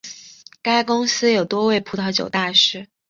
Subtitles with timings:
[0.63, 2.87] 该公司有多位葡萄酒大师。